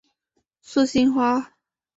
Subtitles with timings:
[0.61, 1.53] 素兴花